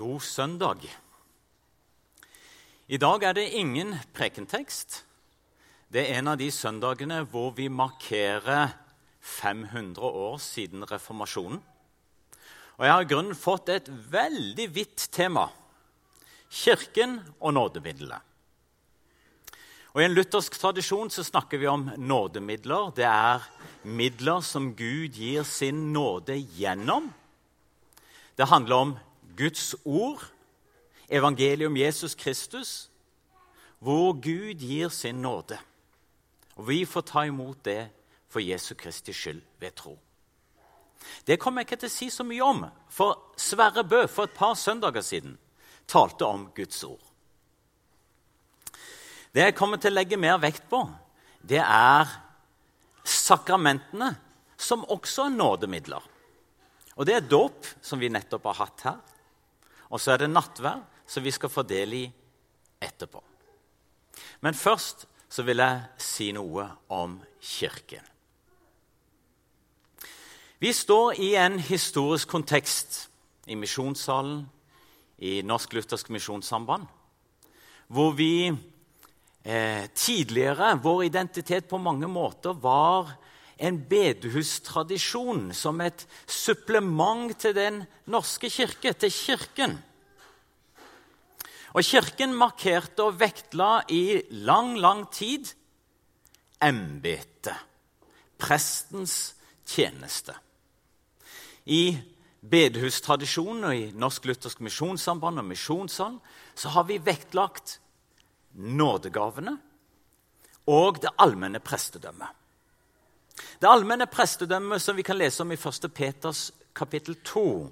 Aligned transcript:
God 0.00 0.22
søndag. 0.24 0.86
I 2.88 2.96
dag 2.96 3.22
er 3.22 3.34
det 3.36 3.50
ingen 3.52 3.90
prekentekst. 4.16 5.02
Det 5.92 6.00
er 6.00 6.16
en 6.16 6.30
av 6.32 6.38
de 6.40 6.46
søndagene 6.48 7.18
hvor 7.28 7.50
vi 7.52 7.66
markerer 7.68 8.72
500 9.20 10.00
år 10.00 10.38
siden 10.40 10.86
reformasjonen. 10.88 11.60
Og 12.78 12.86
jeg 12.86 12.94
har 12.94 13.04
i 13.04 13.10
grunnen 13.10 13.36
fått 13.36 13.68
et 13.74 13.90
veldig 13.92 14.66
vidt 14.72 15.04
tema 15.12 15.50
Kirken 16.48 17.18
og 17.36 17.58
nådemiddelet. 17.58 18.24
Og 19.92 20.00
I 20.00 20.08
en 20.08 20.16
luthersk 20.16 20.56
tradisjon 20.62 21.12
så 21.12 21.26
snakker 21.28 21.60
vi 21.60 21.68
om 21.68 21.90
nådemidler. 22.00 22.96
Det 22.96 23.04
er 23.04 23.44
midler 23.84 24.40
som 24.40 24.72
Gud 24.72 25.20
gir 25.20 25.44
sin 25.44 25.90
nåde 25.92 26.40
gjennom. 26.56 27.12
Det 28.40 28.48
handler 28.48 28.86
om 28.86 28.98
Guds 29.40 29.72
ord, 29.84 30.20
evangeliet 31.08 31.70
om 31.70 31.76
Jesus 31.76 32.14
Kristus, 32.14 32.90
hvor 33.80 34.12
Gud 34.12 34.60
gir 34.60 34.88
sin 34.92 35.22
nåde. 35.22 35.56
Og 36.60 36.68
vi 36.68 36.84
får 36.84 37.06
ta 37.08 37.24
imot 37.24 37.64
det 37.64 37.88
for 38.28 38.44
Jesu 38.44 38.74
Kristi 38.74 39.12
skyld 39.16 39.40
ved 39.60 39.72
tro. 39.80 39.96
Det 41.26 41.38
kommer 41.40 41.62
jeg 41.62 41.70
ikke 41.70 41.80
til 41.80 41.88
å 41.88 41.94
si 41.94 42.08
så 42.12 42.26
mye 42.28 42.44
om, 42.44 42.64
for 42.92 43.32
Sverre 43.40 43.84
Bø 43.88 44.04
for 44.06 44.28
et 44.28 44.36
par 44.36 44.58
søndager 44.60 45.04
siden 45.04 45.38
talte 45.88 46.26
om 46.28 46.50
Guds 46.54 46.84
ord. 46.84 47.00
Det 49.32 49.46
jeg 49.46 49.56
kommer 49.56 49.80
til 49.80 49.94
å 49.94 49.98
legge 49.98 50.18
mer 50.20 50.40
vekt 50.42 50.66
på, 50.70 50.82
det 51.40 51.62
er 51.62 52.10
sakramentene, 53.06 54.12
som 54.60 54.84
også 54.92 55.30
er 55.30 55.36
nådemidler. 55.38 56.02
Og 56.96 57.06
Det 57.06 57.14
er 57.14 57.24
dåp, 57.24 57.64
som 57.80 57.98
vi 57.98 58.10
nettopp 58.12 58.44
har 58.50 58.58
hatt 58.58 58.82
her. 58.84 58.98
Og 59.90 60.00
så 60.00 60.14
er 60.14 60.22
det 60.22 60.30
nattverd, 60.30 60.84
som 61.06 61.24
vi 61.24 61.32
skal 61.34 61.50
få 61.50 61.64
del 61.66 61.96
i 61.98 62.04
etterpå. 62.80 63.22
Men 64.40 64.54
først 64.54 65.06
så 65.30 65.42
vil 65.46 65.62
jeg 65.62 66.02
si 66.02 66.30
noe 66.34 66.66
om 66.94 67.18
Kirken. 67.40 68.06
Vi 70.60 70.72
står 70.76 71.20
i 71.22 71.34
en 71.40 71.58
historisk 71.58 72.28
kontekst 72.28 73.06
i 73.48 73.56
misjonssalen 73.56 74.42
i 75.24 75.40
Norsk 75.44 75.72
Luthersk 75.76 76.10
Misjonssamband, 76.12 76.84
hvor 77.88 78.12
vi 78.16 78.50
eh, 78.50 79.86
tidligere 79.94 80.74
Vår 80.82 81.04
identitet 81.04 81.68
på 81.68 81.78
mange 81.78 82.08
måter 82.08 82.52
var 82.52 83.14
en 83.60 83.76
bedehustradisjon 83.88 85.50
som 85.56 85.80
et 85.84 86.06
supplement 86.26 87.32
til 87.36 87.54
Den 87.54 87.82
norske 88.08 88.48
kirke, 88.50 88.92
til 88.92 89.12
Kirken. 89.12 89.76
Og 91.76 91.84
Kirken 91.84 92.32
markerte 92.34 93.04
og 93.04 93.20
vektla 93.20 93.82
i 93.92 94.22
lang, 94.30 94.78
lang 94.80 95.04
tid 95.12 95.52
embetet, 96.60 97.54
prestens 98.40 99.34
tjeneste. 99.68 100.34
I 101.66 101.94
bedehustradisjonen 102.40 103.68
og 103.68 103.76
i 103.76 103.90
Norsk 103.92 104.24
Luthersk 104.26 104.64
Misjonssamband 104.64 105.42
og 105.42 105.48
Misjonssal 105.52 106.16
så 106.56 106.72
har 106.74 106.88
vi 106.88 106.98
vektlagt 107.04 107.78
nådegavene 108.56 109.58
og 110.70 111.00
det 111.04 111.12
allmenne 111.20 111.60
prestedømmet. 111.62 112.39
Det 113.60 113.68
allmenne 113.68 114.06
prestedømmet 114.08 114.80
som 114.82 114.96
vi 114.96 115.04
kan 115.04 115.18
lese 115.20 115.42
om 115.42 115.52
i 115.52 115.58
1. 115.58 115.90
Peters 115.94 116.50
kapittel 116.74 117.16
2, 117.24 117.70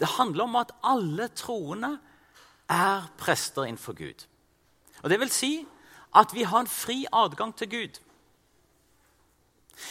det 0.00 0.08
handler 0.18 0.44
om 0.44 0.56
at 0.56 0.72
alle 0.84 1.28
troende 1.28 1.98
er 2.68 3.06
prester 3.18 3.64
innenfor 3.64 3.92
Gud. 3.92 4.26
Og 5.02 5.10
Det 5.10 5.20
vil 5.20 5.30
si 5.30 5.66
at 6.14 6.34
vi 6.34 6.42
har 6.42 6.60
en 6.60 6.66
fri 6.66 7.06
adgang 7.12 7.56
til 7.56 7.70
Gud. 7.70 8.00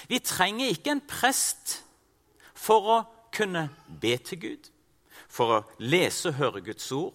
Vi 0.07 0.19
trenger 0.19 0.67
ikke 0.67 0.91
en 0.91 1.07
prest 1.07 1.83
for 2.53 2.87
å 2.87 3.03
kunne 3.33 3.69
be 4.01 4.17
til 4.17 4.39
Gud, 4.39 4.69
for 5.27 5.57
å 5.57 5.63
lese 5.79 6.29
og 6.29 6.39
høre 6.39 6.61
Guds 6.61 6.91
ord. 6.91 7.13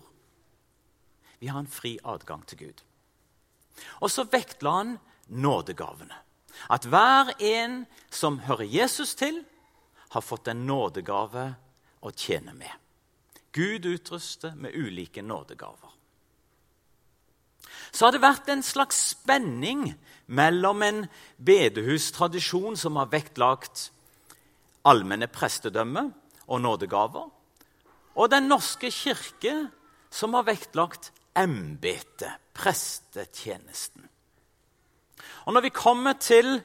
Vi 1.39 1.47
har 1.47 1.61
en 1.61 1.71
fri 1.71 1.99
adgang 2.05 2.47
til 2.47 2.59
Gud. 2.59 2.83
Og 4.01 4.11
så 4.11 4.27
vektla 4.27 4.71
han 4.71 4.97
nådegavene. 5.28 6.28
At 6.67 6.89
hver 6.89 7.31
en 7.39 7.85
som 8.11 8.41
hører 8.49 8.67
Jesus 8.67 9.15
til, 9.15 9.45
har 10.09 10.25
fått 10.25 10.49
en 10.49 10.67
nådegave 10.67 11.53
å 12.01 12.13
tjene 12.17 12.55
med. 12.57 12.73
Gud 13.53 13.87
utruster 13.87 14.55
med 14.57 14.75
ulike 14.75 15.23
nådegaver. 15.23 15.95
Så 17.93 18.07
har 18.07 18.13
det 18.13 18.23
vært 18.23 18.49
en 18.53 18.63
slags 18.65 18.99
spenning 19.15 19.93
mellom 20.27 20.83
en 20.85 21.05
bedehustradisjon 21.37 22.77
som 22.77 22.99
har 23.01 23.11
vektlagt 23.13 23.89
allmenne 24.89 25.29
prestedømme 25.33 26.09
og 26.49 26.63
nådegaver, 26.65 27.29
og 28.19 28.31
Den 28.31 28.49
norske 28.51 28.91
kirke, 28.91 29.69
som 30.11 30.35
har 30.35 30.43
vektlagt 30.49 31.13
embetet, 31.39 32.33
prestetjenesten. 32.57 34.09
Og 35.47 35.55
Når 35.55 35.61
vi 35.61 35.75
kommer 35.75 36.12
til 36.12 36.61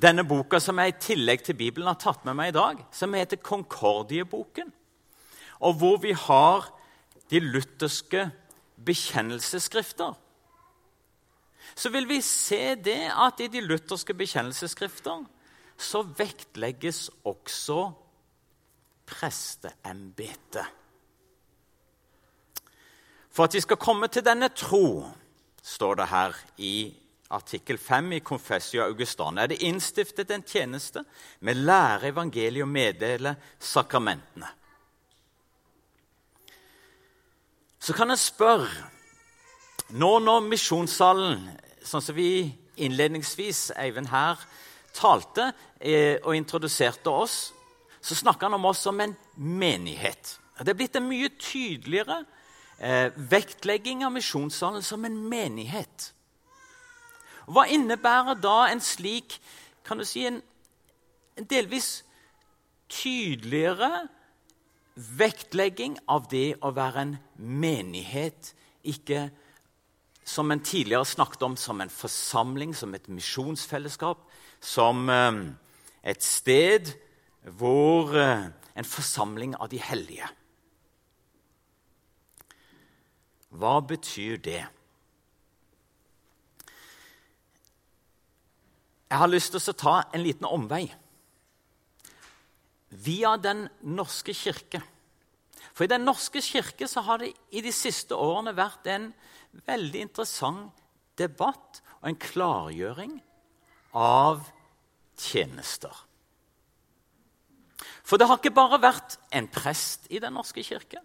denne 0.00 0.24
boka 0.24 0.60
som 0.62 0.78
jeg 0.80 0.94
i 0.94 1.00
tillegg 1.00 1.42
til 1.44 1.58
Bibelen 1.58 1.90
har 1.90 1.98
tatt 2.00 2.24
med 2.24 2.36
meg 2.38 2.52
i 2.52 2.56
dag, 2.56 2.84
som 2.92 3.14
heter 3.14 3.42
Konkordieboken, 3.42 4.72
og 5.60 5.74
hvor 5.76 5.98
vi 6.00 6.14
har 6.16 6.70
de 7.30 7.40
lutherske 7.40 8.30
bekjennelsesskrifter, 8.80 10.14
så 11.76 11.90
vil 11.92 12.08
vi 12.08 12.20
se 12.24 12.74
det 12.74 13.10
at 13.12 13.40
i 13.40 13.50
de 13.52 13.60
lutherske 13.62 14.16
bekjennelsesskrifter 14.16 15.26
så 15.80 16.02
vektlegges 16.16 17.08
også 17.24 17.90
presteembetet. 19.08 20.66
For 23.30 23.46
at 23.46 23.54
vi 23.54 23.62
skal 23.62 23.78
komme 23.80 24.08
til 24.10 24.24
denne 24.26 24.50
tro, 24.52 25.06
står 25.62 26.00
det 26.00 26.08
her 26.10 26.36
i 26.58 26.74
artikkel 27.30 27.78
5 27.78 28.12
i 28.12 28.20
Confessio 28.20 28.82
Augustana, 28.84 29.42
er 29.42 29.52
det 29.52 29.62
innstiftet 29.66 30.30
en 30.34 30.42
tjeneste 30.46 31.04
med 31.46 31.60
lære 31.62 32.10
evangeliet 32.10 32.64
og 32.64 32.70
meddele 32.70 33.34
sakramentene. 33.58 34.48
Så 37.80 37.96
kan 37.96 38.10
jeg 38.12 38.18
spørre 38.18 38.88
Nå 39.90 40.20
når 40.22 40.44
misjonssalen, 40.46 41.40
sånn 41.82 42.02
som 42.04 42.14
vi 42.14 42.44
innledningsvis, 42.78 43.72
Eivind 43.74 44.06
her, 44.12 44.38
talte 44.94 45.48
eh, 45.80 46.20
og 46.22 46.36
introduserte 46.38 47.10
oss, 47.10 47.38
så 47.98 48.14
snakker 48.14 48.46
han 48.46 48.54
om 48.60 48.68
oss 48.70 48.84
som 48.86 49.00
en 49.02 49.16
menighet. 49.34 50.36
Det 50.60 50.70
er 50.70 50.78
blitt 50.78 51.00
en 51.00 51.08
mye 51.08 51.32
tydeligere 51.40 52.20
eh, 52.78 53.10
vektlegging 53.16 54.04
av 54.06 54.14
misjonssalen 54.14 54.86
som 54.86 55.04
en 55.08 55.18
menighet. 55.26 56.12
Hva 57.50 57.66
innebærer 57.66 58.38
da 58.38 58.68
en 58.70 58.82
slik 58.82 59.40
kan 59.86 59.98
du 59.98 60.06
si, 60.06 60.22
en, 60.28 60.38
en 61.38 61.46
delvis 61.50 62.04
tydeligere 62.90 64.06
vektlegging 65.18 65.96
av 66.10 66.28
det 66.30 66.60
å 66.62 66.72
være 66.76 67.04
en 67.06 67.14
menighet, 67.36 68.52
ikke 68.86 69.30
som 70.26 70.50
en 70.52 70.62
tidligere 70.62 71.08
snakket 71.08 71.42
om 71.42 71.56
som 71.58 71.80
en 71.80 71.90
forsamling, 71.90 72.74
som 72.76 72.94
et 72.94 73.08
misjonsfellesskap, 73.10 74.22
som 74.60 75.08
eh, 75.10 75.40
et 76.02 76.22
sted 76.22 76.94
hvor 77.58 78.16
eh, 78.16 78.50
En 78.80 78.86
forsamling 78.86 79.56
av 79.58 79.68
de 79.68 79.80
hellige. 79.82 80.24
Hva 83.50 83.80
betyr 83.82 84.38
det? 84.40 84.62
Jeg 89.10 89.18
har 89.18 89.30
lyst 89.30 89.50
til 89.56 89.72
å 89.72 89.74
ta 89.74 89.94
en 90.14 90.22
liten 90.22 90.46
omvei. 90.46 90.84
Via 92.90 93.36
Den 93.36 93.66
norske 93.82 94.34
kirke. 94.34 94.82
For 95.74 95.84
i 95.84 95.90
Den 95.90 96.06
norske 96.06 96.42
kirke 96.42 96.86
så 96.90 97.02
har 97.06 97.18
det 97.18 97.32
i 97.50 97.62
de 97.64 97.72
siste 97.74 98.14
årene 98.14 98.54
vært 98.54 98.86
en 98.86 99.10
veldig 99.66 100.06
interessant 100.06 100.78
debatt 101.18 101.82
og 102.00 102.10
en 102.10 102.20
klargjøring 102.22 103.18
av 103.98 104.46
tjenester. 105.18 105.92
For 108.06 108.18
det 108.18 108.26
har 108.30 108.38
ikke 108.38 108.54
bare 108.54 108.80
vært 108.82 109.18
en 109.34 109.46
prest 109.50 110.06
i 110.10 110.22
Den 110.22 110.34
norske 110.38 110.62
kirke, 110.66 111.02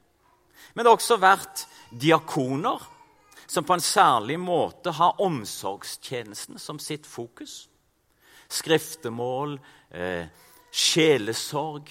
men 0.74 0.84
det 0.84 0.92
har 0.92 0.98
også 0.98 1.18
vært 1.22 1.66
diakoner 1.92 2.82
som 3.48 3.66
på 3.66 3.76
en 3.76 3.84
særlig 3.84 4.40
måte 4.42 4.94
har 4.98 5.22
omsorgstjenesten 5.22 6.58
som 6.60 6.80
sitt 6.82 7.06
fokus. 7.06 7.66
Skriftemål, 8.48 9.60
eh, 9.90 10.28
sjelesorg, 10.72 11.90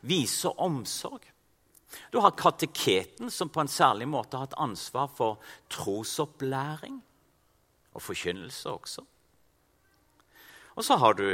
vise 0.00 0.48
omsorg. 0.48 1.32
Du 2.10 2.18
har 2.18 2.30
kateketen, 2.30 3.30
som 3.30 3.48
på 3.48 3.60
en 3.60 3.68
særlig 3.68 4.08
måte 4.08 4.36
har 4.36 4.46
hatt 4.46 4.60
ansvar 4.60 5.08
for 5.16 5.38
trosopplæring 5.68 7.00
og 7.92 8.02
forkynnelse 8.02 8.70
også. 8.70 9.04
Og 10.76 10.84
så 10.84 10.96
har 10.96 11.14
du 11.14 11.26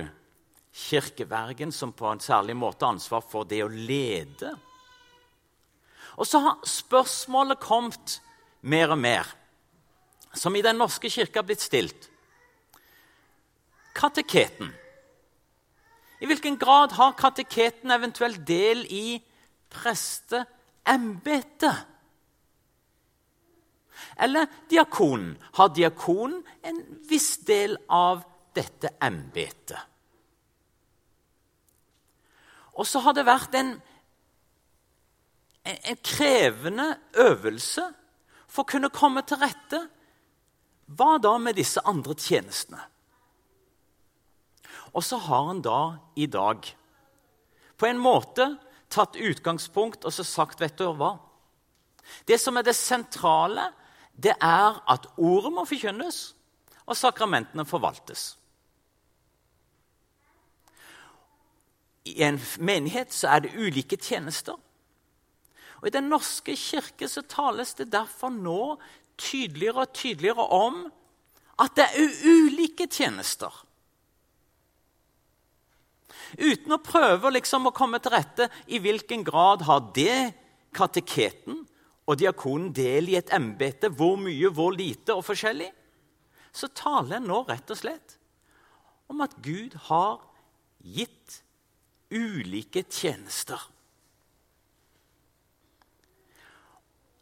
kirkevergen, 0.75 1.73
som 1.73 1.93
på 1.93 2.06
en 2.11 2.21
særlig 2.21 2.56
måte 2.56 2.85
har 2.85 2.97
ansvar 2.97 3.23
for 3.23 3.47
det 3.49 3.62
å 3.64 3.71
lede. 3.71 4.55
Og 6.19 6.26
så 6.26 6.41
har 6.43 6.62
spørsmålet 6.67 7.61
kommet 7.62 8.19
mer 8.61 8.94
og 8.94 8.99
mer, 8.99 9.26
som 10.35 10.56
i 10.56 10.62
Den 10.62 10.79
norske 10.79 11.11
kirke 11.11 11.38
har 11.38 11.47
blitt 11.47 11.62
stilt. 11.62 12.11
Kateketen. 13.99 14.71
I 16.19 16.27
hvilken 16.27 16.59
grad 16.59 16.93
har 16.99 17.12
kateketen 17.19 17.91
eventuelt 17.91 18.47
del 18.47 18.87
i 18.91 19.23
presteembetet? 19.71 21.77
Eller 24.17 24.47
diakonen. 24.71 25.37
Har 25.55 25.69
diakonen 25.75 26.43
en 26.62 26.83
viss 27.11 27.39
del 27.47 27.79
av 27.89 28.23
dette 28.55 28.89
embetet? 29.03 29.79
Og 32.79 32.87
så 32.87 33.03
har 33.03 33.15
det 33.15 33.27
vært 33.27 33.55
en, 33.59 33.73
en, 35.67 35.99
krevende 36.06 36.93
øvelse 37.19 37.83
for 38.47 38.62
å 38.62 38.71
kunne 38.71 38.95
komme 38.95 39.25
til 39.27 39.41
rette. 39.43 39.81
Hva 40.87 41.19
da 41.23 41.35
med 41.43 41.59
disse 41.59 41.83
andre 41.87 42.15
tjenestene? 42.15 42.81
Og 44.93 45.05
så 45.05 45.19
har 45.29 45.47
han 45.50 45.62
da 45.65 45.81
i 46.17 46.26
dag 46.26 46.67
på 47.79 47.87
en 47.87 48.00
måte 48.03 48.50
tatt 48.91 49.19
utgangspunkt 49.20 50.06
og 50.09 50.15
så 50.15 50.25
sagt 50.26 50.62
vet 50.62 50.79
du 50.81 50.88
hva? 50.97 51.17
Det 52.26 52.38
som 52.41 52.56
er 52.56 52.65
det 52.65 52.76
sentrale, 52.76 53.69
det 54.17 54.35
er 54.43 54.81
at 54.88 55.06
ordet 55.17 55.53
må 55.53 55.65
forkynnes, 55.69 56.32
og 56.88 56.97
sakramentene 56.97 57.67
forvaltes. 57.69 58.32
I 62.09 62.23
en 62.25 62.41
menighet 62.64 63.12
så 63.12 63.35
er 63.35 63.44
det 63.44 63.53
ulike 63.61 63.99
tjenester. 64.00 64.56
Og 65.79 65.91
I 65.91 65.94
Den 65.94 66.09
norske 66.11 66.56
kirke 66.56 67.09
så 67.09 67.23
tales 67.23 67.75
det 67.79 67.93
derfor 67.93 68.32
nå 68.32 68.79
tydeligere 69.21 69.85
og 69.85 69.93
tydeligere 69.93 70.47
om 70.49 70.87
at 71.61 71.76
det 71.76 71.85
er 71.85 72.17
ulike 72.25 72.88
tjenester. 72.91 73.53
Uten 76.37 76.75
å 76.75 76.83
prøve 76.85 77.33
liksom 77.33 77.71
å 77.71 77.75
komme 77.77 78.01
til 78.03 78.13
rette 78.13 78.49
i 78.69 78.81
hvilken 78.83 79.25
grad 79.25 79.65
har 79.69 79.87
det 79.97 80.35
kateketen 80.77 81.63
og 82.09 82.21
diakonen 82.21 82.71
del 82.77 83.11
i 83.13 83.19
et 83.21 83.33
embete, 83.37 83.91
hvor 83.93 84.17
mye, 84.21 84.51
hvor 84.53 84.73
lite 84.77 85.17
og 85.17 85.25
forskjellig, 85.27 85.71
så 86.53 86.69
taler 86.73 87.19
en 87.19 87.29
nå 87.29 87.43
rett 87.49 87.71
og 87.71 87.81
slett 87.81 88.17
om 89.09 89.21
at 89.25 89.37
Gud 89.45 89.77
har 89.89 90.21
gitt 90.85 91.41
ulike 92.13 92.85
tjenester. 92.89 93.61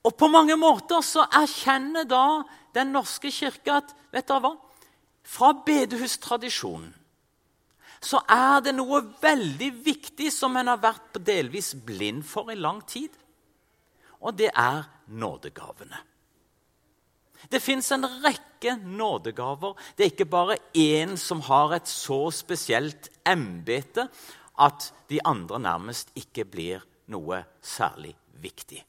Og 0.06 0.14
på 0.14 0.28
mange 0.30 0.54
måter 0.58 1.02
så 1.02 1.24
erkjenner 1.34 2.06
da 2.06 2.44
Den 2.76 2.90
norske 2.92 3.30
kirke 3.32 3.72
at 3.72 3.94
vet 4.12 4.26
dere 4.28 4.42
hva? 4.44 4.50
Fra 5.24 5.48
bedehustradisjonen 5.64 6.90
så 8.06 8.20
er 8.30 8.60
det 8.62 8.74
noe 8.76 9.00
veldig 9.22 9.70
viktig 9.84 10.30
som 10.32 10.56
en 10.58 10.70
har 10.70 10.82
vært 10.82 11.18
delvis 11.26 11.72
blind 11.86 12.22
for 12.26 12.52
i 12.52 12.58
lang 12.58 12.82
tid. 12.86 13.10
Og 14.22 14.36
det 14.38 14.52
er 14.54 14.86
nådegavene. 15.06 15.98
Det 17.50 17.60
fins 17.62 17.90
en 17.92 18.06
rekke 18.24 18.76
nådegaver. 18.82 19.74
Det 19.96 20.04
er 20.04 20.12
ikke 20.14 20.30
bare 20.30 20.58
én 20.74 21.16
som 21.20 21.42
har 21.46 21.74
et 21.76 21.88
så 21.88 22.30
spesielt 22.34 23.10
embete 23.26 24.08
at 24.58 24.92
de 25.10 25.20
andre 25.26 25.60
nærmest 25.60 26.14
ikke 26.16 26.46
blir 26.48 26.84
noe 27.12 27.42
særlig 27.62 28.14
viktig. 28.40 28.80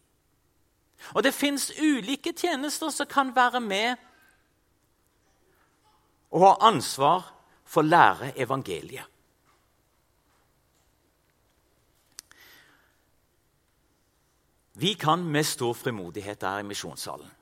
Og 1.14 1.24
det 1.24 1.36
fins 1.36 1.70
ulike 1.78 2.34
tjenester 2.34 2.90
som 2.94 3.10
kan 3.10 3.34
være 3.36 3.62
med 3.62 3.96
og 6.32 6.44
ha 6.44 6.54
ansvar 6.68 7.28
få 7.68 7.84
lære 7.84 8.34
evangeliet. 8.40 9.06
Vi 14.78 14.94
kan 14.94 15.24
med 15.26 15.44
stor 15.44 15.74
frimodighet 15.74 16.44
her 16.46 16.62
i 16.62 16.68
misjonssalen 16.68 17.34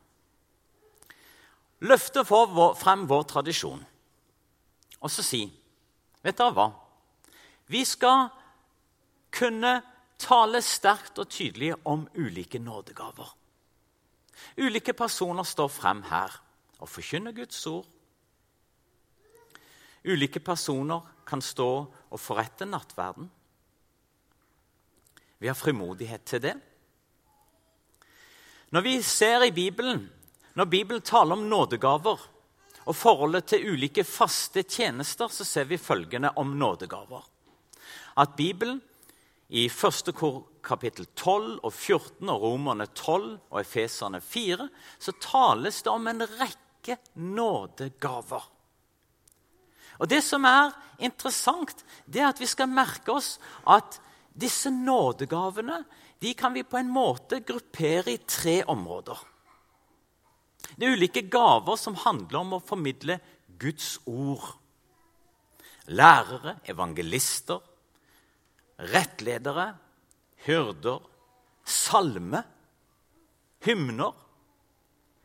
løfte 1.83 2.23
frem 2.25 3.05
vår 3.09 3.23
tradisjon 3.29 3.83
og 5.01 5.11
så 5.11 5.25
si 5.25 5.45
Vet 6.25 6.39
dere 6.39 6.55
hva? 6.57 6.63
Vi 7.69 7.83
skal 7.85 8.31
kunne 9.29 9.75
tale 10.17 10.61
sterkt 10.65 11.19
og 11.21 11.27
tydelig 11.29 11.75
om 11.85 12.07
ulike 12.17 12.57
nådegaver. 12.57 13.27
Ulike 14.57 14.95
personer 14.97 15.45
står 15.45 15.69
frem 15.69 16.01
her 16.09 16.33
og 16.79 16.89
forkynner 16.89 17.35
Guds 17.37 17.59
ord 17.69 17.85
Ulike 20.05 20.39
personer 20.39 21.01
kan 21.25 21.41
stå 21.41 21.69
og 21.89 22.21
forrette 22.21 22.67
nattverden. 22.69 23.29
Vi 25.41 25.49
har 25.49 25.57
frimodighet 25.57 26.23
til 26.25 26.43
det. 26.45 26.53
Når 28.71 28.81
vi 28.85 28.95
ser 29.01 29.43
i 29.45 29.53
Bibelen, 29.55 30.05
når 30.55 30.65
Bibelen 30.65 31.01
taler 31.01 31.35
om 31.35 31.45
nådegaver 31.49 32.23
og 32.85 32.95
forholdet 32.95 33.49
til 33.49 33.65
ulike 33.73 34.03
faste 34.05 34.63
tjenester, 34.63 35.27
så 35.27 35.45
ser 35.45 35.67
vi 35.69 35.77
følgende 35.81 36.31
om 36.37 36.53
nådegaver. 36.57 37.23
At 38.17 38.35
Bibelen 38.37 38.81
i 39.49 39.65
1. 39.65 40.13
kapittel 40.63 41.05
12 41.15 41.59
og 41.63 41.73
14 41.73 42.29
og 42.29 42.41
Romerne 42.41 42.85
12 42.85 43.39
og 43.49 43.61
Efeserne 43.61 44.21
4 44.21 44.69
så 44.99 45.13
tales 45.21 45.81
det 45.83 45.91
om 45.91 46.07
en 46.07 46.25
rekke 46.25 46.97
nådegaver. 47.15 48.54
Og 49.99 50.09
Det 50.09 50.21
som 50.23 50.45
er 50.45 50.73
interessant, 50.99 51.85
det 52.05 52.21
er 52.21 52.31
at 52.31 52.41
vi 52.41 52.49
skal 52.49 52.71
merke 52.71 53.13
oss 53.15 53.37
at 53.67 53.99
disse 54.35 54.71
nådegavene 54.71 55.83
de 56.19 56.33
kan 56.33 56.53
vi 56.55 56.63
på 56.63 56.79
en 56.79 56.91
måte 56.91 57.41
gruppere 57.45 58.15
i 58.15 58.21
tre 58.27 58.63
områder. 58.71 59.17
Det 60.75 60.87
er 60.87 60.95
ulike 60.97 61.25
gaver 61.31 61.77
som 61.79 61.97
handler 61.99 62.39
om 62.41 62.55
å 62.57 62.63
formidle 62.63 63.19
Guds 63.59 63.99
ord. 64.09 64.47
Lærere, 65.87 66.57
evangelister, 66.65 67.61
rettledere, 68.91 69.69
hyrder, 70.47 71.03
salme, 71.65 72.41
hymner. 73.65 74.13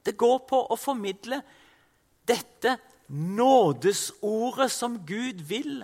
Det 0.04 0.16
går 0.20 0.38
på 0.48 0.60
å 0.70 0.78
formidle 0.78 1.40
dette 2.28 2.76
nådesordet 3.10 4.70
som 4.70 5.00
Gud 5.06 5.42
vil 5.50 5.82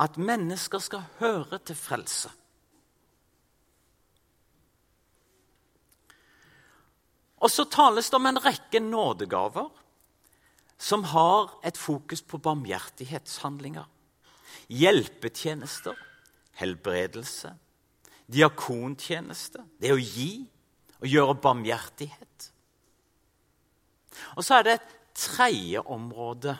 at 0.00 0.16
mennesker 0.16 0.80
skal 0.80 1.04
høre 1.18 1.58
til 1.58 1.76
frelse. 1.76 2.30
Og 7.40 7.50
så 7.52 7.64
tales 7.64 8.10
det 8.10 8.18
om 8.18 8.28
en 8.28 8.40
rekke 8.44 8.80
nådegaver 8.84 9.68
som 10.80 11.04
har 11.12 11.52
et 11.64 11.76
fokus 11.76 12.22
på 12.22 12.40
barmhjertighetshandlinger. 12.40 13.84
Hjelpetjenester, 14.68 15.96
helbredelse, 16.60 17.52
diakontjeneste, 18.32 19.64
det 19.80 19.92
å 19.92 20.00
gi 20.00 20.46
og 21.00 21.08
gjøre 21.08 21.36
barmhjertighet. 21.42 22.50
Og 24.36 24.44
så 24.44 24.58
er 24.58 24.66
det 24.66 24.76
et 24.78 24.96
tredje 25.20 25.80
område, 25.80 26.56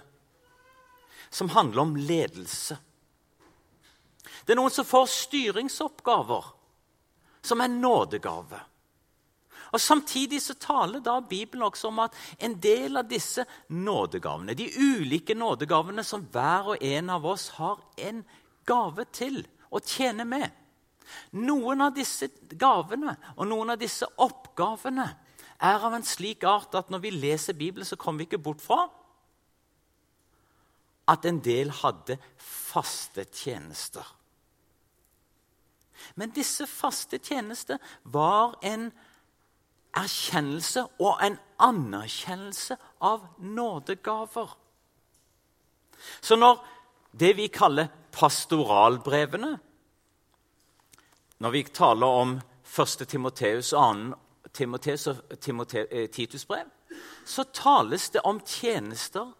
som 1.31 1.49
handler 1.49 1.83
om 1.83 1.97
ledelse. 1.97 2.77
Det 4.45 4.53
er 4.53 4.59
noen 4.59 4.75
som 4.75 4.87
får 4.87 5.09
styringsoppgaver, 5.15 6.45
som 7.41 7.63
er 7.65 7.73
nådegave. 7.73 8.61
Og 9.71 9.81
Samtidig 9.81 10.41
så 10.43 10.57
taler 10.59 11.01
da 11.01 11.21
Bibelen 11.21 11.63
også 11.63 11.89
om 11.89 12.03
at 12.03 12.17
en 12.43 12.57
del 12.61 12.99
av 12.99 13.07
disse 13.09 13.45
nådegavene, 13.71 14.57
de 14.59 14.67
ulike 14.77 15.37
nådegavene 15.39 16.05
som 16.05 16.27
hver 16.33 16.75
og 16.75 16.83
en 16.83 17.11
av 17.15 17.27
oss 17.27 17.49
har 17.61 17.79
en 17.97 18.25
gave 18.67 19.07
til 19.15 19.45
å 19.71 19.81
tjene 19.81 20.27
med 20.27 20.51
Noen 21.43 21.81
av 21.83 21.95
disse 21.95 22.29
gavene 22.59 23.17
og 23.37 23.49
noen 23.51 23.73
av 23.75 23.81
disse 23.81 24.07
oppgavene 24.23 25.07
er 25.61 25.85
av 25.85 25.95
en 25.95 26.07
slik 26.07 26.45
art 26.49 26.75
at 26.79 26.91
når 26.91 27.05
vi 27.05 27.13
leser 27.15 27.57
Bibelen, 27.59 27.87
så 27.87 27.99
kommer 28.01 28.23
vi 28.23 28.31
ikke 28.31 28.43
bort 28.43 28.63
fra 28.65 28.87
at 31.11 31.27
en 31.27 31.41
del 31.43 31.73
hadde 31.75 32.17
faste 32.39 33.25
tjenester. 33.35 34.07
Men 36.15 36.33
disse 36.33 36.67
faste 36.71 37.19
tjenester 37.19 37.81
var 38.05 38.55
en 38.65 38.91
erkjennelse 39.97 40.85
og 41.03 41.19
en 41.25 41.37
anerkjennelse 41.59 42.77
av 43.05 43.27
nådegaver. 43.43 44.55
Så 46.23 46.39
når 46.39 46.63
det 47.13 47.35
vi 47.37 47.49
kaller 47.53 47.91
pastoralbrevene 48.15 49.59
Når 51.41 51.51
vi 51.51 51.63
taler 51.63 52.07
om 52.07 52.33
1. 52.79 53.09
Timoteus 53.09 53.73
og 53.73 53.95
2. 54.13 54.30
Timoteus 54.53 55.07
og 55.07 55.17
eh, 55.75 56.11
Titus 56.11 56.45
brev, 56.45 56.67
så 57.25 57.45
tales 57.53 58.11
det 58.11 58.21
om 58.25 58.41
tjenester 58.41 59.33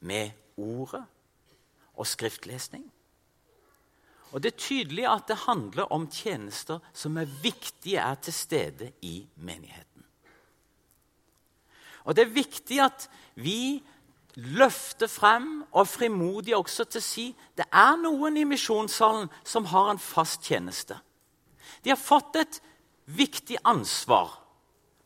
med 0.00 0.30
ordet 0.56 1.04
og 1.96 2.06
skriftlesning. 2.06 2.84
Og 4.32 4.42
Det 4.42 4.52
er 4.52 4.58
tydelig 4.58 5.06
at 5.08 5.28
det 5.28 5.36
handler 5.36 5.92
om 5.92 6.08
tjenester 6.10 6.78
som 6.92 7.16
er 7.16 7.28
viktige 7.42 8.00
er 8.00 8.14
til 8.14 8.32
stede 8.32 8.92
i 9.02 9.26
menigheten. 9.36 10.04
Og 12.04 12.16
Det 12.16 12.22
er 12.22 12.34
viktig 12.34 12.80
at 12.80 13.10
vi 13.34 13.82
løfter 14.34 15.06
frem 15.06 15.64
og 15.72 15.88
frimodig 15.88 16.56
også 16.56 16.84
til 16.84 16.98
å 16.98 17.04
si 17.04 17.26
det 17.56 17.66
er 17.68 17.96
noen 18.00 18.36
i 18.36 18.44
misjonssalen 18.48 19.28
som 19.44 19.68
har 19.68 19.90
en 19.90 20.00
fast 20.00 20.42
tjeneste. 20.48 20.96
De 21.84 21.92
har 21.92 22.00
fått 22.00 22.36
et 22.40 22.60
viktig 23.06 23.58
ansvar 23.64 24.41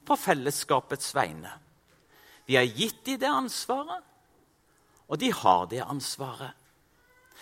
på 0.07 0.17
fellesskapets 0.19 1.15
vegne. 1.17 1.51
Vi 2.47 2.57
har 2.57 2.67
gitt 2.67 3.05
dem 3.07 3.21
det 3.21 3.33
ansvaret, 3.33 4.05
og 5.07 5.19
de 5.21 5.33
har 5.33 5.67
det 5.71 5.83
ansvaret. 5.83 6.55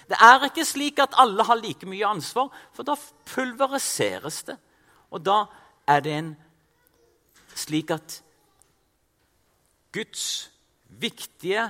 Det 0.09 0.16
er 0.21 0.49
ikke 0.49 0.64
slik 0.68 1.00
at 1.00 1.16
alle 1.21 1.44
har 1.47 1.61
like 1.61 1.87
mye 1.88 2.06
ansvar, 2.06 2.50
for 2.73 2.85
da 2.85 2.97
pulveriseres 3.28 4.42
det. 4.49 4.56
Og 5.12 5.23
da 5.25 5.44
er 5.88 6.02
det 6.04 6.12
en 6.18 6.35
slik 7.54 7.92
at 7.94 8.18
Guds 9.94 10.50
viktige 11.00 11.68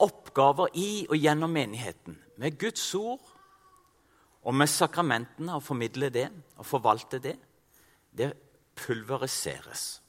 oppgaver 0.00 0.70
i 0.78 1.06
og 1.10 1.16
gjennom 1.18 1.52
menigheten, 1.52 2.16
med 2.40 2.56
Guds 2.58 2.94
ord 2.94 3.20
og 4.40 4.54
med 4.56 4.70
sakramentene, 4.70 5.56
å 5.56 5.64
formidle 5.64 6.08
det 6.12 6.28
og 6.56 6.64
forvalte 6.68 7.20
det, 7.20 7.34
det 8.16 8.30
pulveriseres. 8.80 10.00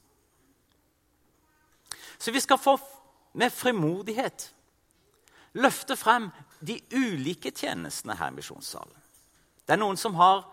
Så 2.18 2.32
vi 2.32 2.40
skal 2.40 2.62
få 2.62 2.78
med 3.34 3.54
frimodighet 3.54 4.52
løfte 5.60 5.98
frem 6.00 6.30
de 6.64 6.78
ulike 6.94 7.52
tjenestene 7.52 8.16
her 8.20 8.30
i 8.32 8.36
misjonssalen. 8.38 8.96
Det 9.66 9.74
er 9.76 9.80
noen 9.82 9.98
som 10.00 10.16
har 10.20 10.46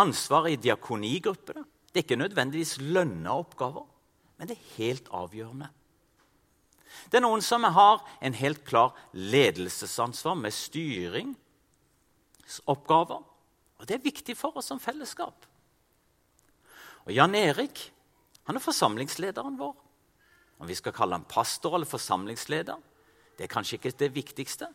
ansvar 0.00 0.48
i 0.50 0.60
diakonigruppene. 0.60 1.62
Det 1.90 1.96
er 1.98 2.04
ikke 2.06 2.22
nødvendigvis 2.22 2.78
lønna 2.80 3.30
oppgaver, 3.40 3.86
men 4.38 4.48
det 4.48 4.56
er 4.56 4.74
helt 4.76 5.06
avgjørende. 5.14 5.68
Det 7.10 7.16
er 7.18 7.24
noen 7.24 7.42
som 7.42 7.64
har 7.64 7.98
en 8.22 8.34
helt 8.34 8.64
klar 8.66 8.90
ledelsesansvar 9.12 10.34
med 10.38 10.52
styringsoppgaver. 10.54 13.22
Og 13.80 13.88
det 13.88 13.94
er 13.96 14.04
viktig 14.04 14.36
for 14.38 14.56
oss 14.58 14.66
som 14.70 14.80
fellesskap. 14.82 15.46
Og 17.10 17.16
Jan 17.16 17.34
Erik 17.34 17.88
han 18.46 18.54
er 18.54 18.62
forsamlingslederen 18.62 19.56
vår. 19.58 19.74
Om 20.62 20.68
vi 20.70 20.76
skal 20.78 20.94
kalle 20.94 21.18
han 21.18 21.26
pastor 21.26 21.74
eller 21.74 21.90
forsamlingsleder, 21.90 22.78
det 23.34 23.46
er 23.46 23.50
kanskje 23.50 23.80
ikke 23.80 23.92
det 23.98 24.12
viktigste. 24.14 24.68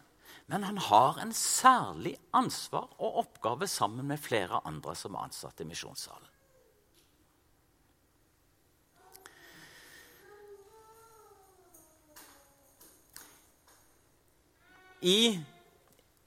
Men 0.52 0.68
han 0.68 0.78
har 0.78 1.22
en 1.24 1.32
særlig 1.32 2.18
ansvar 2.36 2.92
og 3.00 3.22
oppgave 3.24 3.68
sammen 3.72 4.08
med 4.12 4.20
flere 4.20 4.60
andre 4.68 4.98
som 5.00 5.16
er 5.16 5.30
ansatt 5.30 5.64
i 5.64 5.70
misjonssalen. 5.70 6.32
I 15.08 15.20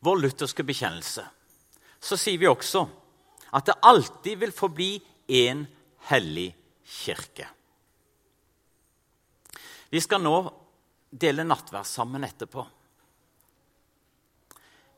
vår 0.00 0.22
lutherske 0.24 0.64
bekjennelse 0.64 1.24
så 2.00 2.16
sier 2.16 2.40
vi 2.40 2.48
også 2.48 2.86
at 3.52 3.66
det 3.68 3.82
alltid 3.82 4.38
vil 4.40 4.54
forbli 4.54 4.94
én 5.28 5.66
hellig 6.10 6.52
kirke. 6.84 7.48
Vi 9.88 10.00
skal 10.04 10.22
nå 10.22 10.36
dele 11.10 11.46
nattverd 11.46 11.88
sammen 11.88 12.26
etterpå. 12.26 12.64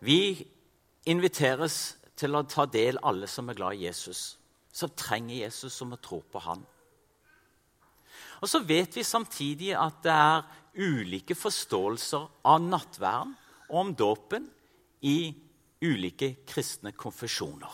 Vi 0.01 0.21
inviteres 1.11 1.79
til 2.19 2.37
å 2.37 2.45
ta 2.49 2.67
del, 2.69 2.99
alle 3.07 3.29
som 3.31 3.49
er 3.49 3.59
glad 3.59 3.79
i 3.79 3.87
Jesus, 3.87 4.37
som 4.73 4.93
trenger 4.97 5.43
Jesus, 5.45 5.75
som 5.75 5.93
tror 6.03 6.25
på 6.31 6.43
han. 6.45 6.65
Og 8.41 8.49
Så 8.49 8.63
vet 8.65 8.97
vi 8.97 9.05
samtidig 9.05 9.75
at 9.77 10.01
det 10.03 10.13
er 10.13 10.47
ulike 10.81 11.37
forståelser 11.37 12.27
av 12.49 12.61
nattverden 12.65 13.35
og 13.69 13.79
om 13.81 13.93
dåpen 13.95 14.49
i 15.05 15.33
ulike 15.85 16.35
kristne 16.49 16.93
konfesjoner. 16.93 17.71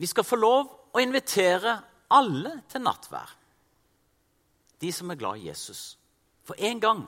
Vi 0.00 0.08
skal 0.08 0.24
få 0.24 0.38
lov 0.40 0.68
å 0.96 1.00
invitere 1.02 1.74
alle 2.16 2.54
til 2.72 2.80
nattvær. 2.80 3.34
De 4.80 4.88
som 4.96 5.12
er 5.12 5.18
glad 5.20 5.42
i 5.42 5.50
Jesus. 5.50 5.98
For 6.48 6.56
en 6.56 6.80
gang 6.80 7.02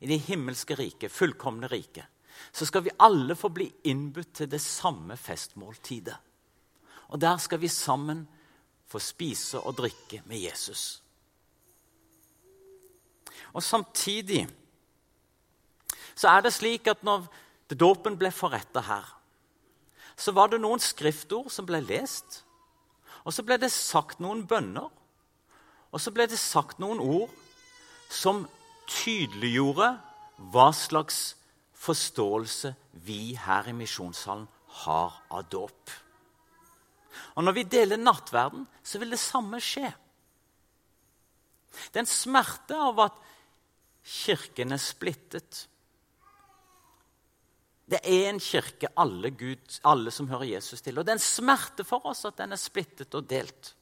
i 0.00 0.08
det 0.08 0.22
himmelske 0.24 0.76
riket, 0.78 1.12
fullkomne 1.12 1.68
riket, 1.68 2.08
så 2.48 2.64
skal 2.64 2.86
vi 2.86 2.94
alle 3.04 3.36
få 3.36 3.50
bli 3.52 3.66
innbudt 3.92 4.32
til 4.40 4.48
det 4.48 4.62
samme 4.64 5.18
festmåltidet. 5.20 6.16
Og 7.12 7.20
der 7.20 7.36
skal 7.44 7.60
vi 7.60 7.68
sammen 7.68 8.24
få 8.88 9.02
spise 9.04 9.60
og 9.60 9.76
drikke 9.82 10.22
med 10.24 10.40
Jesus. 10.46 11.02
Og 13.52 13.62
samtidig 13.62 14.46
så 16.16 16.32
er 16.32 16.46
det 16.46 16.54
slik 16.56 16.88
at 16.88 17.04
når 17.04 17.28
dåpen 17.68 18.16
ble 18.16 18.32
forretta 18.32 18.80
her, 18.88 19.12
så 20.16 20.34
var 20.34 20.50
det 20.50 20.60
noen 20.62 20.82
skriftord 20.82 21.50
som 21.52 21.66
ble 21.68 21.80
lest. 21.84 22.42
Og 23.24 23.34
så 23.34 23.44
ble 23.46 23.58
det 23.60 23.72
sagt 23.72 24.20
noen 24.22 24.44
bønner, 24.46 24.90
og 25.94 26.02
så 26.02 26.10
ble 26.14 26.26
det 26.30 26.40
sagt 26.40 26.80
noen 26.82 27.00
ord 27.00 27.30
som 28.10 28.44
tydeliggjorde 28.90 29.94
hva 30.52 30.68
slags 30.74 31.36
forståelse 31.84 32.74
vi 33.06 33.36
her 33.38 33.68
i 33.70 33.76
misjonssalen 33.76 34.48
har 34.84 35.20
av 35.30 35.46
dåp. 35.52 35.92
Og 37.38 37.46
når 37.46 37.56
vi 37.58 37.68
deler 37.76 38.00
nattverden, 38.00 38.66
så 38.82 38.98
vil 38.98 39.14
det 39.14 39.22
samme 39.22 39.60
skje. 39.62 39.90
Det 41.90 42.00
er 42.00 42.04
en 42.04 42.10
smerte 42.10 42.78
av 42.78 43.00
at 43.06 43.22
kirken 44.04 44.74
er 44.74 44.82
splittet. 44.82 45.64
Det 47.84 48.00
er 48.00 48.30
en 48.30 48.40
kirke 48.40 48.88
alle, 48.96 49.30
Gud, 49.30 49.80
alle 49.84 50.10
som 50.14 50.28
hører 50.30 50.54
Jesus 50.54 50.80
til. 50.80 50.98
Og 50.98 51.04
det 51.04 51.12
er 51.12 51.18
en 51.18 51.24
smerte 51.24 51.84
for 51.84 52.06
oss 52.08 52.24
at 52.24 52.38
den 52.40 52.56
er 52.56 52.60
splittet 52.60 53.14
og 53.14 53.26
delt. 53.28 53.74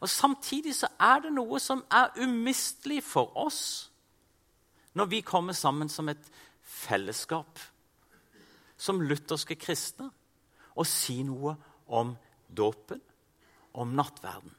Og 0.00 0.08
Samtidig 0.08 0.74
så 0.76 0.90
er 1.00 1.24
det 1.24 1.32
noe 1.34 1.58
som 1.62 1.82
er 1.90 2.14
umistelig 2.20 3.02
for 3.06 3.32
oss 3.38 3.90
når 4.98 5.06
vi 5.06 5.20
kommer 5.22 5.54
sammen 5.54 5.88
som 5.88 6.08
et 6.10 6.24
fellesskap, 6.66 7.60
som 8.76 9.02
lutherske 9.02 9.54
kristne, 9.54 10.08
og 10.74 10.86
sier 10.88 11.26
noe 11.28 11.54
om 11.86 12.16
dåpen, 12.48 12.98
om 13.70 13.92
nattverden. 13.94 14.50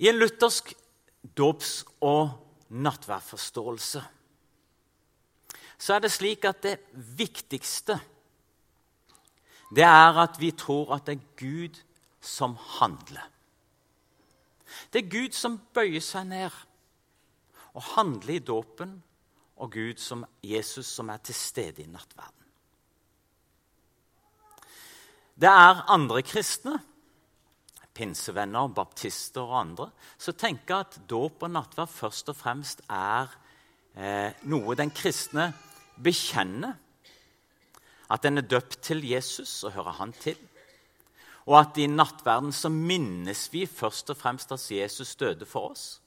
I 0.00 0.08
en 0.08 0.18
luthersk 0.18 0.72
dåps- 1.24 1.84
og 2.00 2.34
nattverdforståelse, 2.68 4.02
så 5.78 5.94
er 5.94 6.04
det 6.04 6.12
slik 6.12 6.44
at 6.44 6.62
det 6.62 6.78
viktigste 6.94 7.98
det 9.74 9.84
er 9.84 10.18
at 10.22 10.38
vi 10.38 10.52
tror 10.54 10.94
at 10.94 11.06
det 11.06 11.16
er 11.16 11.32
Gud 11.40 11.80
som 12.20 12.56
handler. 12.78 13.24
Det 14.92 15.04
er 15.04 15.10
Gud 15.10 15.34
som 15.34 15.58
bøyer 15.74 16.02
seg 16.04 16.28
ned 16.30 16.54
og 17.74 17.82
handler 17.96 18.36
i 18.36 18.38
dåpen, 18.44 19.02
og 19.56 19.70
Gud 19.72 19.98
som 20.02 20.24
Jesus 20.42 20.86
som 20.86 21.10
er 21.10 21.20
til 21.22 21.34
stede 21.34 21.82
i 21.82 21.90
nattverden. 21.90 22.42
Det 25.34 25.50
er 25.50 25.84
andre 25.90 26.22
kristne 26.22 26.78
pinsevenner, 27.94 28.72
baptister 28.74 29.44
og 29.44 29.58
andre, 29.60 29.88
som 30.18 30.36
tenker 30.38 30.82
at 30.82 30.98
dåp 31.08 31.44
og 31.46 31.52
nattverd 31.54 31.92
først 31.92 32.32
og 32.32 32.38
fremst 32.38 32.82
er 32.90 33.30
eh, 33.94 34.34
noe 34.50 34.76
den 34.78 34.92
kristne 34.94 35.52
bekjenner. 36.02 36.74
At 38.10 38.26
den 38.26 38.38
er 38.38 38.48
døpt 38.48 38.80
til 38.84 39.04
Jesus 39.06 39.62
og 39.64 39.76
hører 39.78 39.98
han 40.00 40.12
til. 40.20 40.38
Og 41.48 41.58
at 41.60 41.78
i 41.80 41.86
nattverden 41.88 42.52
så 42.56 42.70
minnes 42.72 43.46
vi 43.52 43.64
først 43.68 44.10
og 44.12 44.18
fremst 44.18 44.52
at 44.52 44.64
Jesus 44.70 45.14
døde 45.20 45.46
for 45.48 45.72
oss. 45.72 46.00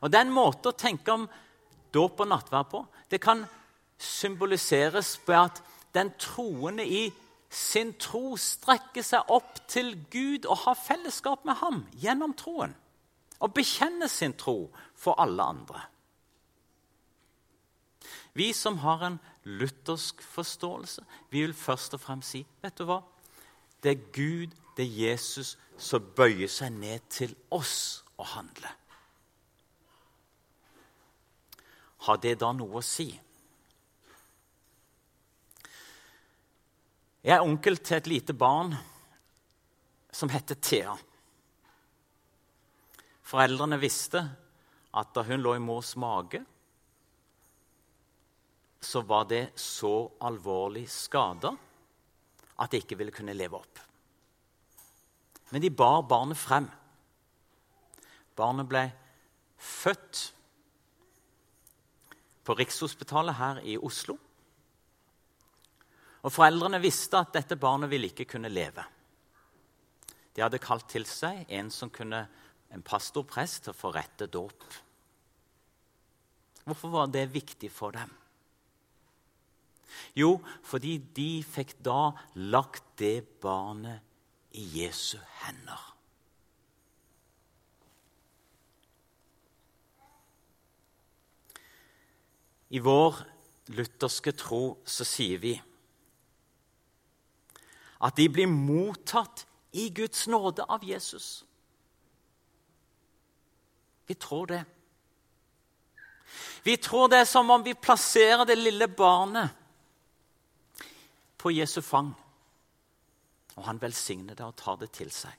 Og 0.00 0.10
Det 0.10 0.18
er 0.18 0.26
en 0.26 0.34
måte 0.34 0.70
å 0.70 0.78
tenke 0.78 1.12
om 1.14 1.28
dåp 1.94 2.20
og 2.20 2.28
nattverd 2.28 2.70
på. 2.70 2.80
Det 3.10 3.20
kan 3.20 3.44
symboliseres 3.98 5.16
på 5.24 5.36
at 5.36 5.62
den 5.94 6.10
troende 6.18 6.84
i 6.84 7.06
sin 7.52 7.92
tro 8.00 8.32
strekker 8.40 9.04
seg 9.04 9.28
opp 9.28 9.58
til 9.68 9.92
Gud 10.10 10.46
og 10.48 10.62
har 10.64 10.78
fellesskap 10.78 11.44
med 11.44 11.60
ham 11.60 11.82
gjennom 12.00 12.32
troen. 12.38 12.72
Og 13.42 13.52
bekjenner 13.52 14.08
sin 14.08 14.32
tro 14.38 14.70
for 14.96 15.20
alle 15.20 15.44
andre. 15.44 15.82
Vi 18.32 18.52
som 18.56 18.78
har 18.80 19.04
en 19.04 19.18
luthersk 19.44 20.22
forståelse, 20.22 21.04
vi 21.30 21.42
vil 21.42 21.54
først 21.54 21.94
og 21.94 22.00
fremst 22.00 22.32
si 22.32 22.44
vet 22.62 22.78
du 22.78 22.86
hva? 22.88 23.02
Det 23.82 23.90
er 23.90 24.06
Gud, 24.14 24.54
det 24.76 24.86
er 24.86 25.10
Jesus, 25.10 25.58
som 25.76 26.06
bøyer 26.16 26.48
seg 26.48 26.72
ned 26.72 27.02
til 27.10 27.34
oss 27.50 28.04
og 28.16 28.30
handler. 28.32 28.72
Har 32.06 32.16
det 32.22 32.38
da 32.40 32.52
noe 32.56 32.80
å 32.80 32.86
si? 32.86 33.10
Jeg 37.22 37.36
er 37.36 37.44
onkel 37.46 37.78
til 37.78 38.00
et 38.00 38.08
lite 38.10 38.34
barn 38.34 38.72
som 40.10 40.30
heter 40.32 40.58
Thea. 40.58 40.94
Foreldrene 43.22 43.78
visste 43.78 44.24
at 44.92 45.12
da 45.14 45.22
hun 45.28 45.40
lå 45.40 45.54
i 45.54 45.62
mors 45.62 45.94
mage, 45.96 46.42
så 48.82 49.04
var 49.06 49.28
det 49.30 49.52
så 49.54 50.10
alvorlig 50.26 50.88
skada 50.90 51.52
at 52.58 52.74
det 52.74 52.82
ikke 52.82 52.98
ville 52.98 53.14
kunne 53.14 53.38
leve 53.38 53.60
opp. 53.60 53.78
Men 55.54 55.62
de 55.62 55.70
bar 55.70 56.02
barnet 56.10 56.40
frem. 56.40 56.66
Barnet 58.34 58.66
ble 58.66 58.82
født 59.62 60.24
på 62.42 62.58
Rikshospitalet 62.58 63.38
her 63.38 63.62
i 63.62 63.78
Oslo. 63.78 64.18
Og 66.22 66.30
Foreldrene 66.30 66.78
visste 66.82 67.18
at 67.18 67.34
dette 67.34 67.58
barnet 67.58 67.90
ville 67.90 68.10
ikke 68.12 68.28
kunne 68.36 68.50
leve. 68.52 68.84
De 70.32 70.42
hadde 70.44 70.62
kalt 70.62 70.86
til 70.90 71.04
seg 71.08 71.44
en 71.52 71.70
som 71.74 71.90
kunne, 71.92 72.24
en 72.72 72.84
pastorprest 72.86 73.66
til 73.66 73.74
å 73.74 73.78
forrette 73.78 74.30
dåp. 74.32 74.64
Hvorfor 76.62 76.92
var 76.94 77.10
det 77.10 77.26
viktig 77.34 77.70
for 77.74 77.94
dem? 77.96 78.10
Jo, 80.16 80.38
fordi 80.64 80.96
de 81.14 81.42
fikk 81.44 81.74
da 81.84 82.12
lagt 82.38 82.94
det 83.02 83.26
barnet 83.42 84.00
i 84.56 84.64
Jesu 84.78 85.18
hender. 85.42 85.88
I 92.72 92.80
vår 92.80 93.18
lutherske 93.76 94.32
tro 94.32 94.62
så 94.88 95.04
sier 95.04 95.42
vi 95.42 95.52
at 98.02 98.16
de 98.16 98.28
blir 98.28 98.50
mottatt 98.50 99.46
i 99.72 99.88
Guds 99.94 100.26
nåde 100.26 100.64
av 100.64 100.84
Jesus. 100.84 101.44
Vi 104.06 104.14
tror 104.14 104.46
det. 104.46 104.64
Vi 106.64 106.76
tror 106.76 107.08
det 107.08 107.18
er 107.18 107.24
som 107.24 107.50
om 107.50 107.64
vi 107.64 107.74
plasserer 107.74 108.44
det 108.44 108.58
lille 108.58 108.88
barnet 108.88 109.50
på 111.38 111.50
Jesu 111.50 111.80
fang. 111.80 112.12
Og 113.56 113.64
han 113.64 113.80
velsigner 113.82 114.34
det 114.34 114.46
og 114.46 114.56
tar 114.56 114.76
det 114.76 114.90
til 114.90 115.10
seg. 115.10 115.32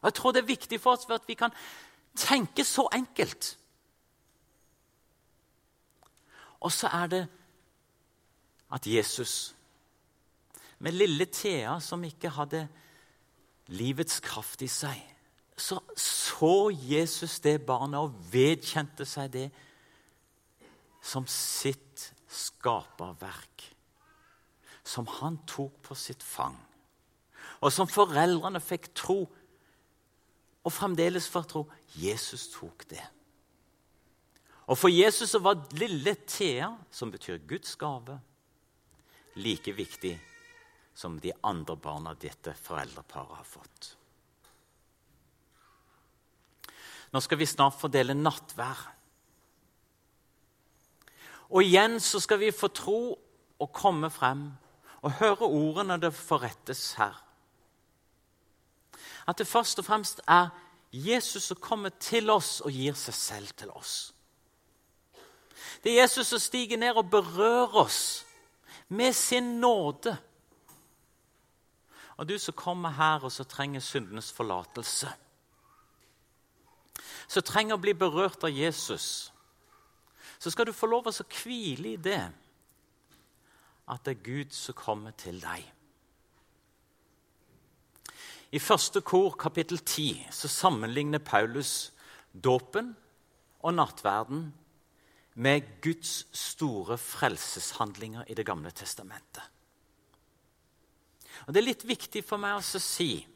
Og 0.00 0.10
Jeg 0.10 0.14
tror 0.14 0.32
det 0.32 0.42
er 0.42 0.54
viktig 0.54 0.80
for 0.80 0.96
oss 0.96 1.06
for 1.06 1.14
at 1.14 1.28
vi 1.28 1.34
kan 1.34 1.54
tenke 2.16 2.64
så 2.64 2.88
enkelt. 2.92 3.58
Og 6.60 6.72
så 6.72 6.88
er 6.88 7.06
det 7.06 7.26
at 8.72 8.86
Jesus 8.86 9.54
med 10.82 10.96
lille 10.96 11.26
Thea 11.30 11.76
som 11.80 12.02
ikke 12.04 12.32
hadde 12.34 12.66
livets 13.70 14.18
kraft 14.24 14.64
i 14.66 14.70
seg, 14.70 14.98
så 15.56 15.78
så 15.96 16.72
Jesus 16.74 17.38
det 17.44 17.60
barnet 17.66 18.00
og 18.02 18.16
vedkjente 18.32 19.06
seg 19.06 19.30
det 19.30 19.48
som 21.02 21.26
sitt 21.30 22.08
skaperverk. 22.26 23.68
Som 24.82 25.06
han 25.20 25.38
tok 25.46 25.76
på 25.86 25.94
sitt 25.94 26.24
fang, 26.26 26.56
og 27.62 27.70
som 27.70 27.86
foreldrene 27.86 28.58
fikk 28.58 28.90
tro. 28.98 29.20
Og 30.62 30.74
fremdeles 30.74 31.28
får 31.30 31.46
tro 31.50 31.62
Jesus 31.98 32.48
tok 32.50 32.84
det. 32.90 33.02
Og 34.66 34.78
for 34.78 34.90
Jesus 34.90 35.34
var 35.42 35.62
lille 35.78 36.16
Thea, 36.26 36.72
som 36.90 37.10
betyr 37.10 37.38
Guds 37.46 37.76
gave, 37.78 38.18
like 39.34 39.74
viktig 39.78 40.16
som 40.94 41.18
de 41.20 41.32
andre 41.42 41.76
barna 41.76 42.14
dette 42.14 42.54
foreldreparet 42.54 43.36
har 43.36 43.48
fått. 43.48 43.92
Nå 47.12 47.20
skal 47.20 47.40
vi 47.40 47.48
snart 47.48 47.76
fordele 47.80 48.16
nattvær. 48.16 48.86
Og 51.52 51.60
igjen 51.64 51.98
så 52.00 52.20
skal 52.24 52.40
vi 52.40 52.52
få 52.54 52.70
tro 52.72 53.00
og 53.60 53.72
komme 53.76 54.08
frem 54.10 54.46
og 55.02 55.18
høre 55.18 55.48
ordene 55.48 55.98
det 56.00 56.14
forrettes 56.16 56.94
her. 56.96 57.16
At 59.28 59.38
det 59.38 59.46
først 59.46 59.82
og 59.82 59.86
fremst 59.86 60.22
er 60.26 60.48
Jesus 60.92 61.50
som 61.50 61.60
kommer 61.60 61.92
til 62.00 62.30
oss 62.30 62.60
og 62.64 62.72
gir 62.72 62.96
seg 62.98 63.16
selv 63.16 63.52
til 63.56 63.70
oss. 63.72 64.12
Det 65.84 65.92
er 65.92 66.02
Jesus 66.02 66.32
som 66.32 66.40
stiger 66.40 66.80
ned 66.80 66.96
og 66.96 67.10
berører 67.10 67.76
oss 67.84 68.02
med 68.88 69.12
sin 69.16 69.58
nåde 69.60 70.16
og 72.22 72.28
du 72.28 72.36
som 72.38 72.54
kommer 72.54 72.94
her 72.94 73.24
og 73.26 73.32
så 73.34 73.42
trenger 73.50 73.82
syndenes 73.82 74.28
forlatelse, 74.30 75.08
som 77.26 77.42
trenger 77.42 77.74
å 77.74 77.82
bli 77.82 77.96
berørt 77.98 78.44
av 78.46 78.54
Jesus, 78.54 79.32
så 80.38 80.50
skal 80.54 80.68
du 80.68 80.74
få 80.76 80.86
lov 80.86 81.08
til 81.08 81.24
å 81.24 81.40
hvile 81.40 81.94
i 81.96 81.98
det 81.98 82.20
at 83.90 84.04
det 84.06 84.14
er 84.14 84.26
Gud 84.28 84.54
som 84.54 84.78
kommer 84.78 85.16
til 85.18 85.40
deg. 85.42 85.66
I 88.54 88.60
første 88.62 89.02
kor, 89.02 89.34
kapittel 89.34 89.80
10, 89.80 90.28
så 90.30 90.50
sammenligner 90.50 91.24
Paulus 91.24 91.90
dåpen 92.30 92.92
og 93.66 93.74
nattverden 93.74 94.44
med 95.42 95.74
Guds 95.82 96.28
store 96.36 97.00
frelseshandlinger 97.00 98.30
i 98.30 98.38
Det 98.38 98.46
gamle 98.46 98.70
testamentet. 98.70 99.51
Og 101.46 101.54
Det 101.54 101.60
er 101.60 101.70
litt 101.70 101.84
viktig 101.88 102.22
for 102.24 102.40
meg 102.40 102.58
å 102.58 102.80
si. 102.82 103.26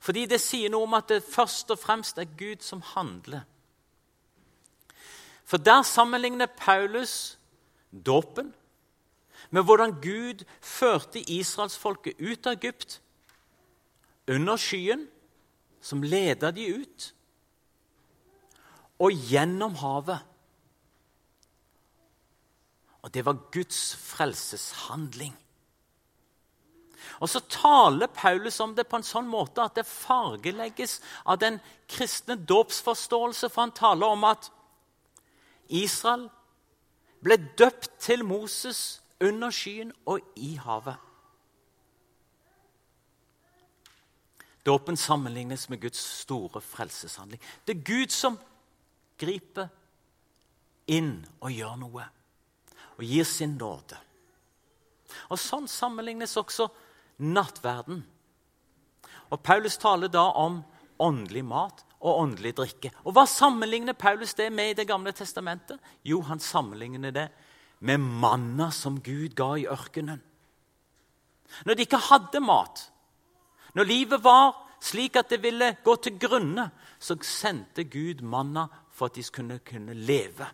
Fordi 0.00 0.26
det 0.26 0.40
sier 0.42 0.70
noe 0.70 0.86
om 0.86 0.96
at 0.98 1.08
det 1.10 1.24
først 1.24 1.70
og 1.74 1.78
fremst 1.78 2.18
er 2.18 2.30
Gud 2.38 2.62
som 2.64 2.82
handler. 2.94 3.44
For 5.46 5.62
der 5.62 5.82
sammenligner 5.86 6.46
Paulus 6.46 7.38
dåpen 7.90 8.54
med 9.50 9.62
hvordan 9.62 10.00
Gud 10.02 10.42
førte 10.60 11.22
israelsfolket 11.22 12.18
ut 12.18 12.46
av 12.46 12.56
Egypt 12.58 13.00
under 14.26 14.58
skyen, 14.58 15.06
som 15.80 16.02
leda 16.02 16.50
de 16.50 16.66
ut, 16.82 17.12
og 18.98 19.12
gjennom 19.30 19.76
havet. 19.78 20.18
Og 23.06 23.12
det 23.14 23.22
var 23.22 23.38
Guds 23.54 23.94
frelseshandling. 23.94 25.36
Og 27.20 27.30
så 27.32 27.40
taler 27.40 28.12
Paulus 28.12 28.60
om 28.60 28.74
det 28.76 28.86
på 28.88 28.98
en 29.00 29.06
sånn 29.06 29.28
måte 29.30 29.64
at 29.64 29.78
det 29.78 29.86
fargelegges 29.88 30.98
av 31.24 31.40
den 31.40 31.58
kristne 31.88 32.36
dåpsforståelse, 32.36 33.48
for 33.48 33.64
han 33.64 33.74
taler 33.76 34.12
om 34.12 34.26
at 34.28 34.50
Israel 35.72 36.28
ble 37.24 37.38
døpt 37.58 37.96
til 38.04 38.24
Moses 38.26 39.00
under 39.24 39.50
skyen 39.54 39.94
og 40.04 40.20
i 40.36 40.54
havet. 40.60 41.00
Dåpen 44.66 44.98
sammenlignes 44.98 45.68
med 45.70 45.80
Guds 45.80 46.00
store 46.02 46.60
frelseshandling. 46.60 47.40
Det 47.64 47.76
er 47.76 47.86
Gud 47.86 48.10
som 48.10 48.38
griper 49.18 49.70
inn 50.90 51.20
og 51.40 51.54
gjør 51.54 51.76
noe, 51.80 52.08
og 52.98 53.04
gir 53.06 53.24
sin 53.24 53.54
nåde. 53.60 53.98
Og 55.30 55.38
Sånn 55.38 55.68
sammenlignes 55.70 56.34
også 56.36 56.66
nattverden. 57.18 58.04
Og 59.30 59.42
Paulus 59.42 59.78
taler 59.78 60.08
da 60.12 60.28
om 60.38 60.60
åndelig 61.02 61.44
mat 61.44 61.82
og 62.00 62.20
åndelig 62.20 62.54
drikke. 62.56 62.92
Og 63.04 63.16
Hva 63.16 63.26
sammenligner 63.26 63.96
Paulus 63.98 64.34
det 64.34 64.52
med 64.52 64.70
i 64.70 64.74
Det 64.74 64.88
gamle 64.88 65.12
testamentet? 65.12 65.80
Jo, 66.04 66.20
han 66.22 66.40
sammenligner 66.40 67.10
det 67.10 67.28
med 67.80 68.00
manna 68.00 68.70
som 68.70 69.00
Gud 69.00 69.34
ga 69.34 69.56
i 69.56 69.66
ørkenen. 69.66 70.22
Når 71.64 71.74
de 71.74 71.82
ikke 71.82 72.08
hadde 72.10 72.40
mat, 72.40 72.90
når 73.74 73.84
livet 73.84 74.24
var 74.24 74.54
slik 74.80 75.16
at 75.16 75.30
det 75.30 75.42
ville 75.42 75.76
gå 75.84 75.96
til 75.96 76.18
grunne, 76.18 76.70
så 76.98 77.16
sendte 77.22 77.84
Gud 77.84 78.22
manna 78.22 78.66
for 78.90 79.06
at 79.06 79.14
de 79.14 79.22
skulle 79.22 79.58
kunne 79.58 79.94
leve. 79.94 80.46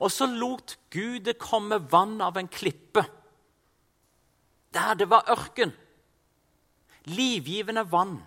Og 0.00 0.10
så 0.12 0.26
lot 0.26 0.76
Gud 0.90 1.20
det 1.24 1.38
komme 1.40 1.78
vann 1.92 2.20
av 2.20 2.36
en 2.36 2.48
klippe 2.48 3.04
der 4.74 4.94
det 4.94 5.08
var 5.10 5.28
ørken. 5.30 5.72
Livgivende 7.04 7.84
vann. 7.92 8.22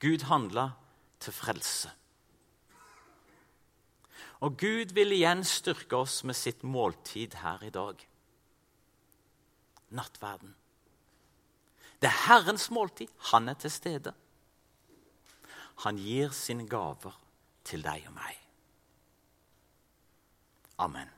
Gud 0.00 0.26
handla 0.28 0.70
til 1.20 1.32
frelse. 1.32 1.90
Og 4.44 4.58
Gud 4.60 4.92
vil 4.94 5.14
igjen 5.16 5.44
styrke 5.48 5.96
oss 5.96 6.20
med 6.24 6.36
sitt 6.36 6.62
måltid 6.64 7.38
her 7.40 7.62
i 7.64 7.72
dag. 7.72 8.04
Nattverden. 9.96 10.54
Det 12.00 12.10
er 12.10 12.22
Herrens 12.26 12.68
måltid. 12.70 13.08
Han 13.32 13.48
er 13.48 13.56
til 13.60 13.72
stede. 13.72 14.12
Han 15.84 15.96
gir 16.00 16.32
sine 16.36 16.68
gaver 16.68 17.16
til 17.64 17.82
deg 17.84 18.04
og 18.08 18.16
meg. 18.16 18.40
Amen. 20.78 21.15